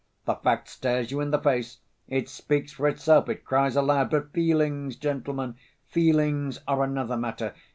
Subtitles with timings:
[0.25, 4.33] The fact stares you in the face, it speaks for itself, it cries aloud, but
[4.33, 7.53] feelings, gentlemen, feelings are another matter.